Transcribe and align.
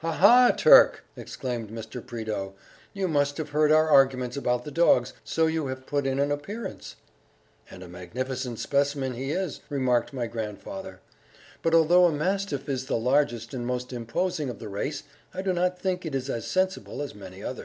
"Ha 0.00 0.10
ha, 0.10 0.50
Turk!" 0.50 1.04
exclaimed 1.16 1.70
Mr. 1.70 2.04
Prideaux, 2.04 2.54
"you 2.92 3.06
must 3.06 3.36
have 3.36 3.50
heard 3.50 3.70
our 3.70 3.88
arguments 3.88 4.36
about 4.36 4.64
the 4.64 4.72
dogs, 4.72 5.12
so 5.22 5.46
you 5.46 5.68
have 5.68 5.86
put 5.86 6.08
in 6.08 6.18
an 6.18 6.32
appearance." 6.32 6.96
"And 7.70 7.84
a 7.84 7.88
magnificent 7.88 8.58
specimen 8.58 9.14
he 9.14 9.30
is!" 9.30 9.60
remarked 9.68 10.12
my 10.12 10.26
grandfather; 10.26 10.98
"but 11.62 11.72
although 11.72 12.06
a 12.06 12.10
mastiff 12.12 12.68
is 12.68 12.86
the 12.86 12.98
largest 12.98 13.54
and 13.54 13.64
most 13.64 13.92
imposing 13.92 14.50
of 14.50 14.58
the 14.58 14.68
race, 14.68 15.04
I 15.32 15.40
do 15.40 15.52
not 15.52 15.78
think 15.78 16.04
it 16.04 16.16
is 16.16 16.28
as 16.28 16.48
sensible 16.48 17.00
as 17.00 17.14
many 17.14 17.44
others." 17.44 17.54